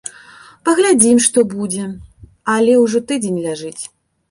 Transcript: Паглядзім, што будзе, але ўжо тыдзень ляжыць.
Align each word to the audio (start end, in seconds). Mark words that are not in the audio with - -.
Паглядзім, 0.69 1.17
што 1.25 1.43
будзе, 1.51 1.85
але 2.57 2.73
ўжо 2.87 3.05
тыдзень 3.13 3.39
ляжыць. 3.47 3.79